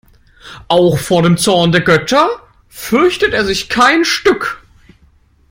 Auch 0.67 0.97
vor 0.97 1.21
dem 1.21 1.37
Zorn 1.37 1.71
der 1.71 1.81
Götter 1.81 2.27
fürchtet 2.67 3.35
er 3.35 3.45
sich 3.45 3.69
kein 3.69 4.03
Stück. 4.03 4.63